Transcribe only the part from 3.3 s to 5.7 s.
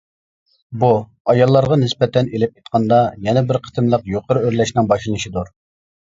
بىر قېتىملىق يۇقىرى ئۆرلەشنىڭ باشلىنىشىدۇر.